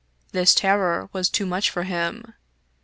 This 0.31 0.55
terror 0.55 1.09
was 1.13 1.29
too 1.29 1.45
much 1.45 1.69
for 1.69 1.83
him. 1.83 2.33